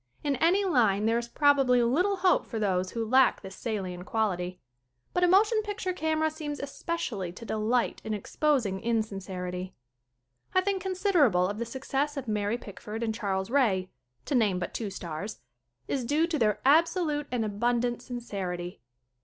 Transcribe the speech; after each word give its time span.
In 0.23 0.35
any 0.37 0.65
line 0.65 1.05
there 1.05 1.19
is 1.19 1.27
probably 1.27 1.83
little 1.83 2.15
hope 2.15 2.47
for 2.47 2.57
those 2.57 2.89
who 2.89 3.07
lack 3.07 3.41
this 3.43 3.55
salient 3.55 4.07
quality. 4.07 4.59
But 5.13 5.23
a 5.23 5.27
motion 5.27 5.61
picture 5.61 5.93
camera 5.93 6.31
seems 6.31 6.59
especially 6.59 7.31
to 7.33 7.45
delight 7.45 8.01
in 8.03 8.15
exposing 8.15 8.81
insincerity. 8.81 9.75
I 10.55 10.61
think 10.61 10.81
considerable 10.81 11.47
of 11.47 11.59
the 11.59 11.65
success 11.67 12.17
of 12.17 12.27
Mary 12.27 12.57
Pickford 12.57 13.03
and 13.03 13.13
Charles 13.13 13.51
Ray 13.51 13.91
to 14.25 14.33
name 14.33 14.57
but 14.57 14.73
two 14.73 14.89
stars 14.89 15.41
is 15.87 16.03
due 16.03 16.25
to 16.25 16.39
their 16.39 16.59
absolute 16.65 17.27
and 17.31 17.45
abundant 17.45 18.01
sincerity. 18.01 18.81